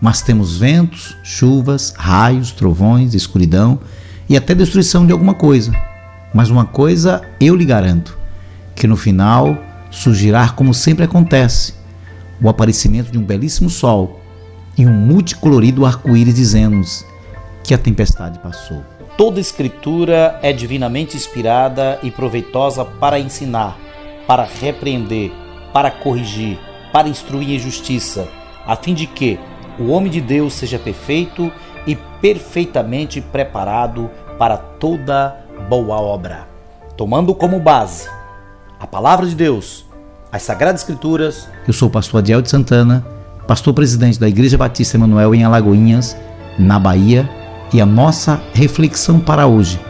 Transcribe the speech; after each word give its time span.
mas 0.00 0.22
temos 0.22 0.56
ventos, 0.56 1.16
chuvas, 1.22 1.92
raios, 1.96 2.52
trovões, 2.52 3.14
escuridão 3.14 3.80
e 4.28 4.36
até 4.36 4.54
destruição 4.54 5.04
de 5.06 5.12
alguma 5.12 5.34
coisa. 5.34 5.72
Mas 6.32 6.48
uma 6.48 6.64
coisa 6.64 7.22
eu 7.40 7.54
lhe 7.54 7.64
garanto: 7.64 8.16
que 8.74 8.86
no 8.86 8.96
final 8.96 9.58
surgirá 9.90 10.48
como 10.48 10.72
sempre 10.72 11.04
acontece, 11.04 11.74
o 12.40 12.48
aparecimento 12.48 13.10
de 13.10 13.18
um 13.18 13.24
belíssimo 13.24 13.68
sol 13.68 14.20
e 14.78 14.86
um 14.86 14.92
multicolorido 14.92 15.84
arco-íris 15.84 16.34
dizendo-nos 16.34 17.04
que 17.62 17.74
a 17.74 17.78
tempestade 17.78 18.38
passou. 18.38 18.82
Toda 19.16 19.40
escritura 19.40 20.38
é 20.42 20.52
divinamente 20.52 21.16
inspirada 21.16 21.98
e 22.02 22.10
proveitosa 22.10 22.84
para 22.84 23.18
ensinar, 23.18 23.76
para 24.26 24.44
repreender, 24.44 25.30
para 25.74 25.90
corrigir, 25.90 26.58
para 26.92 27.08
instruir 27.08 27.50
em 27.50 27.58
justiça, 27.58 28.26
a 28.66 28.74
fim 28.76 28.94
de 28.94 29.06
que 29.06 29.38
o 29.80 29.88
homem 29.88 30.12
de 30.12 30.20
Deus 30.20 30.52
seja 30.52 30.78
perfeito 30.78 31.50
e 31.86 31.96
perfeitamente 32.20 33.20
preparado 33.20 34.10
para 34.38 34.56
toda 34.56 35.36
boa 35.68 35.96
obra. 35.96 36.46
Tomando 36.96 37.34
como 37.34 37.58
base 37.58 38.08
a 38.78 38.86
palavra 38.86 39.26
de 39.26 39.34
Deus, 39.34 39.86
as 40.30 40.42
Sagradas 40.42 40.82
Escrituras. 40.82 41.48
Eu 41.66 41.72
sou 41.72 41.88
o 41.88 41.90
pastor 41.90 42.18
Adiel 42.18 42.42
de 42.42 42.50
Santana, 42.50 43.04
pastor 43.46 43.72
presidente 43.72 44.20
da 44.20 44.28
Igreja 44.28 44.58
Batista 44.58 44.96
Emanuel 44.96 45.34
em 45.34 45.44
Alagoinhas, 45.44 46.16
na 46.58 46.78
Bahia, 46.78 47.28
e 47.72 47.80
a 47.80 47.86
nossa 47.86 48.40
reflexão 48.52 49.18
para 49.18 49.46
hoje 49.46 49.80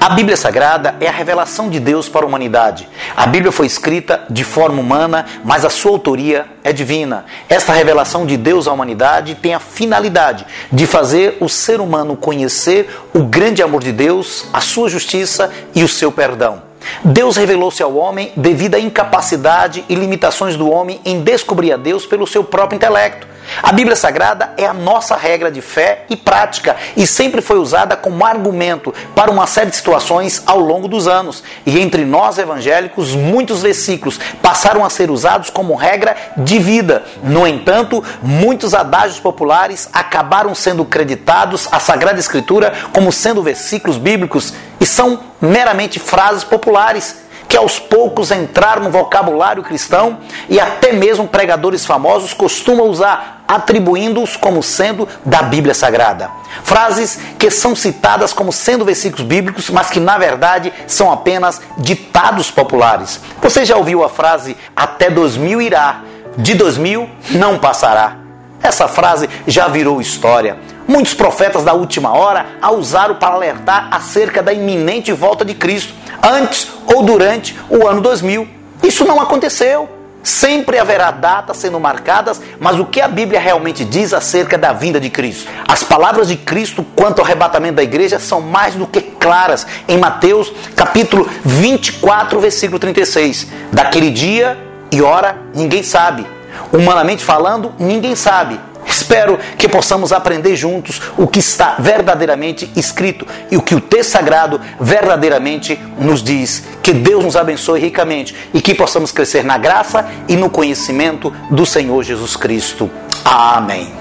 a 0.00 0.08
Bíblia 0.08 0.34
Sagrada 0.34 0.94
é 0.98 1.06
a 1.06 1.12
revelação 1.12 1.68
de 1.68 1.78
Deus 1.78 2.08
para 2.08 2.24
a 2.24 2.26
humanidade. 2.26 2.88
A 3.14 3.26
Bíblia 3.26 3.52
foi 3.52 3.66
escrita 3.66 4.22
de 4.30 4.42
forma 4.42 4.80
humana, 4.80 5.26
mas 5.44 5.62
a 5.62 5.68
sua 5.68 5.90
autoria 5.90 6.46
é 6.64 6.72
divina. 6.72 7.26
Esta 7.50 7.74
revelação 7.74 8.24
de 8.24 8.38
Deus 8.38 8.66
à 8.66 8.72
humanidade 8.72 9.34
tem 9.34 9.52
a 9.52 9.60
finalidade 9.60 10.46
de 10.72 10.86
fazer 10.86 11.36
o 11.38 11.50
ser 11.50 11.82
humano 11.82 12.16
conhecer 12.16 12.88
o 13.12 13.24
grande 13.24 13.62
amor 13.62 13.82
de 13.82 13.92
Deus, 13.92 14.46
a 14.54 14.62
sua 14.62 14.88
justiça 14.88 15.52
e 15.74 15.84
o 15.84 15.88
seu 15.88 16.10
perdão. 16.10 16.62
Deus 17.04 17.36
revelou-se 17.36 17.82
ao 17.82 17.94
homem 17.94 18.32
devido 18.34 18.76
à 18.76 18.80
incapacidade 18.80 19.84
e 19.86 19.94
limitações 19.94 20.56
do 20.56 20.70
homem 20.70 20.98
em 21.04 21.20
descobrir 21.20 21.74
a 21.74 21.76
Deus 21.76 22.06
pelo 22.06 22.26
seu 22.26 22.42
próprio 22.42 22.76
intelecto. 22.76 23.29
A 23.62 23.72
Bíblia 23.72 23.96
Sagrada 23.96 24.52
é 24.56 24.64
a 24.64 24.72
nossa 24.72 25.16
regra 25.16 25.50
de 25.50 25.60
fé 25.60 26.04
e 26.08 26.16
prática 26.16 26.76
e 26.96 27.06
sempre 27.06 27.40
foi 27.40 27.58
usada 27.58 27.96
como 27.96 28.24
argumento 28.24 28.94
para 29.14 29.30
uma 29.30 29.46
série 29.46 29.70
de 29.70 29.76
situações 29.76 30.42
ao 30.46 30.58
longo 30.58 30.88
dos 30.88 31.08
anos. 31.08 31.42
E 31.66 31.78
entre 31.80 32.04
nós 32.04 32.38
evangélicos, 32.38 33.14
muitos 33.14 33.62
versículos 33.62 34.18
passaram 34.40 34.84
a 34.84 34.90
ser 34.90 35.10
usados 35.10 35.50
como 35.50 35.74
regra 35.74 36.16
de 36.36 36.58
vida. 36.58 37.04
No 37.22 37.46
entanto, 37.46 38.02
muitos 38.22 38.74
adágios 38.74 39.20
populares 39.20 39.88
acabaram 39.92 40.54
sendo 40.54 40.84
creditados 40.84 41.68
à 41.72 41.80
Sagrada 41.80 42.20
Escritura 42.20 42.72
como 42.92 43.12
sendo 43.12 43.42
versículos 43.42 43.98
bíblicos 43.98 44.54
e 44.80 44.86
são 44.86 45.20
meramente 45.40 45.98
frases 45.98 46.44
populares 46.44 47.30
que 47.50 47.56
aos 47.56 47.80
poucos 47.80 48.30
entraram 48.30 48.84
no 48.84 48.90
vocabulário 48.90 49.64
cristão 49.64 50.20
e 50.48 50.60
até 50.60 50.92
mesmo 50.92 51.26
pregadores 51.26 51.84
famosos 51.84 52.32
costumam 52.32 52.86
usar, 52.86 53.39
atribuindo-os 53.50 54.36
como 54.36 54.62
sendo 54.62 55.08
da 55.24 55.42
Bíblia 55.42 55.74
Sagrada. 55.74 56.30
Frases 56.62 57.18
que 57.36 57.50
são 57.50 57.74
citadas 57.74 58.32
como 58.32 58.52
sendo 58.52 58.84
versículos 58.84 59.26
bíblicos, 59.26 59.68
mas 59.70 59.90
que 59.90 59.98
na 59.98 60.16
verdade 60.16 60.72
são 60.86 61.10
apenas 61.10 61.60
ditados 61.76 62.48
populares. 62.48 63.20
Você 63.42 63.64
já 63.64 63.76
ouviu 63.76 64.04
a 64.04 64.08
frase 64.08 64.56
até 64.76 65.10
2000 65.10 65.60
irá, 65.60 66.02
de 66.36 66.54
2000 66.54 67.10
não 67.32 67.58
passará? 67.58 68.18
Essa 68.62 68.86
frase 68.86 69.28
já 69.48 69.66
virou 69.66 70.00
história. 70.00 70.56
Muitos 70.86 71.12
profetas 71.12 71.64
da 71.64 71.72
última 71.72 72.16
hora 72.16 72.46
a 72.62 72.70
usaram 72.70 73.16
para 73.16 73.34
alertar 73.34 73.88
acerca 73.90 74.44
da 74.44 74.52
iminente 74.52 75.10
volta 75.12 75.44
de 75.44 75.54
Cristo 75.54 75.92
antes 76.22 76.68
ou 76.86 77.02
durante 77.02 77.58
o 77.68 77.84
ano 77.84 78.00
2000. 78.00 78.46
Isso 78.84 79.04
não 79.04 79.20
aconteceu. 79.20 79.99
Sempre 80.22 80.78
haverá 80.78 81.10
datas 81.10 81.56
sendo 81.56 81.80
marcadas, 81.80 82.40
mas 82.58 82.78
o 82.78 82.84
que 82.84 83.00
a 83.00 83.08
Bíblia 83.08 83.40
realmente 83.40 83.84
diz 83.84 84.12
acerca 84.12 84.58
da 84.58 84.72
vinda 84.72 85.00
de 85.00 85.08
Cristo? 85.08 85.50
As 85.66 85.82
palavras 85.82 86.28
de 86.28 86.36
Cristo 86.36 86.84
quanto 86.94 87.20
ao 87.20 87.24
arrebatamento 87.24 87.74
da 87.74 87.82
igreja 87.82 88.18
são 88.18 88.40
mais 88.40 88.74
do 88.74 88.86
que 88.86 89.00
claras 89.00 89.66
em 89.88 89.98
Mateus 89.98 90.52
capítulo 90.76 91.28
24, 91.44 92.38
versículo 92.38 92.78
36. 92.78 93.46
Daquele 93.72 94.10
dia 94.10 94.58
e 94.92 95.00
hora 95.00 95.38
ninguém 95.54 95.82
sabe. 95.82 96.26
Humanamente 96.72 97.24
falando, 97.24 97.72
ninguém 97.78 98.14
sabe 98.14 98.60
Espero 98.90 99.38
que 99.56 99.68
possamos 99.68 100.12
aprender 100.12 100.56
juntos 100.56 101.00
o 101.16 101.28
que 101.28 101.38
está 101.38 101.76
verdadeiramente 101.78 102.68
escrito 102.74 103.24
e 103.48 103.56
o 103.56 103.62
que 103.62 103.74
o 103.74 103.80
texto 103.80 104.10
sagrado 104.10 104.60
verdadeiramente 104.80 105.78
nos 105.96 106.22
diz. 106.22 106.64
Que 106.82 106.92
Deus 106.92 107.24
nos 107.24 107.36
abençoe 107.36 107.80
ricamente 107.80 108.34
e 108.52 108.60
que 108.60 108.74
possamos 108.74 109.12
crescer 109.12 109.44
na 109.44 109.56
graça 109.56 110.08
e 110.28 110.34
no 110.34 110.50
conhecimento 110.50 111.32
do 111.50 111.64
Senhor 111.64 112.02
Jesus 112.02 112.34
Cristo. 112.34 112.90
Amém. 113.24 113.92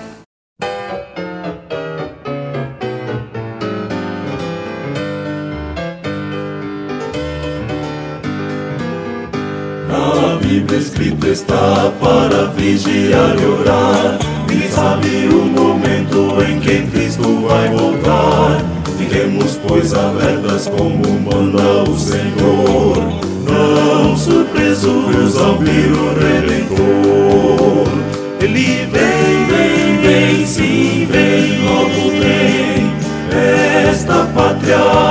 Na 9.87 10.35
Bíblia 10.41 10.79
escrito 10.79 11.27
está 11.27 11.91
para 12.01 12.47
vigiar 12.47 13.37
e 13.39 13.45
orar 13.45 14.28
sabe 14.71 15.27
o 15.31 15.45
momento 15.45 16.41
em 16.47 16.59
que 16.59 16.81
Cristo 16.91 17.47
vai 17.47 17.69
voltar. 17.69 18.63
Fiquemos, 18.97 19.59
pois, 19.67 19.93
alertas 19.93 20.67
como 20.67 21.01
manda 21.21 21.89
o 21.89 21.97
Senhor, 21.97 22.97
não 23.45 24.17
surpresos 24.17 25.37
ao 25.37 25.57
vir 25.57 25.91
o 25.91 26.13
Redentor. 26.19 27.87
Ele 28.41 28.87
vem, 28.91 29.45
vem, 29.47 29.97
vem, 30.01 30.45
sim, 30.45 31.07
vem, 31.09 31.61
logo 31.63 32.09
vem. 32.19 32.93
Esta 33.89 34.25
pátria 34.33 35.08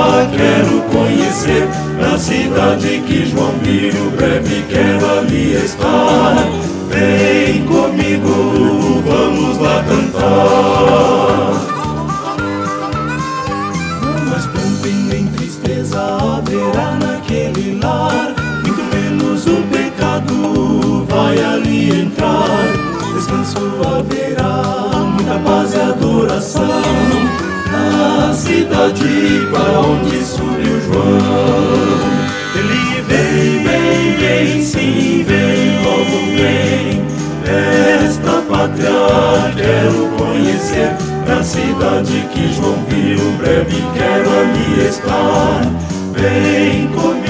cidade 28.89 29.47
para 29.51 29.79
onde 29.81 30.23
subiu 30.23 30.81
João. 30.81 32.09
Ele 32.55 33.01
vem, 33.03 33.63
vem, 33.63 34.17
vem, 34.17 34.61
sim, 34.63 35.23
vem, 35.27 35.83
logo 35.83 36.19
vem. 36.35 37.05
Esta 38.05 38.41
pátria 38.49 39.53
quero 39.55 40.09
conhecer, 40.17 40.95
Na 41.27 41.43
cidade 41.43 42.27
que 42.33 42.53
João 42.53 42.83
viu, 42.87 43.31
breve 43.37 43.83
quero 43.93 44.29
ali 44.39 44.87
estar. 44.87 45.61
Vem 46.13 46.87
comigo, 46.87 47.28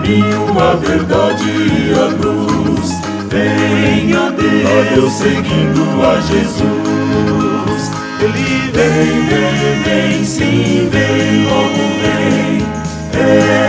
caminho, 0.00 0.58
a 0.58 0.74
verdade 0.74 1.44
e 1.44 1.92
a 1.94 2.06
luz. 2.06 3.00
A 3.32 4.94
Deus 4.94 5.12
seguindo 5.12 5.82
a 6.02 6.20
Jesus. 6.20 7.90
Ele 8.20 8.70
vem, 8.72 9.26
vem, 9.26 9.82
vem, 9.84 10.24
sim, 10.24 10.88
vem, 10.90 11.44
logo 11.44 11.84
vem. 12.02 12.66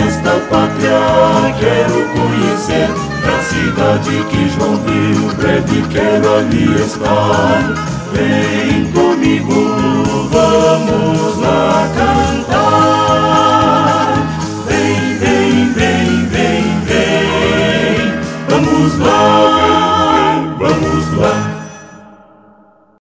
Esta 0.08 0.34
pátria 0.50 1.54
quero 1.60 2.00
conhecer. 2.10 2.90
Na 3.24 3.38
cidade 3.44 4.24
que 4.30 4.50
João 4.50 4.78
viu, 4.78 5.22
breve 5.36 5.84
quero 5.90 6.28
ali 6.38 6.66
estar. 6.82 7.92